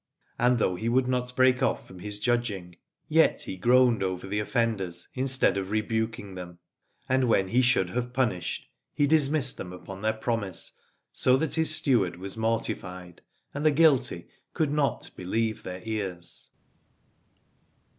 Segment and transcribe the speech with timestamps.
[0.39, 2.75] And though he would not break off from his judging,
[3.07, 6.57] yet he groaned over the offenders instead of rebuking them;
[7.07, 10.71] and when he should have punished, he dismissed them upon their promise,
[11.13, 13.21] so that his steward was mortified,
[13.53, 16.49] and the guilty could not believe their ears.